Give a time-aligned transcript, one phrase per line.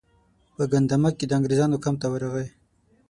[0.55, 2.47] په ګندمک کې د انګریزانو کمپ ته ورغی.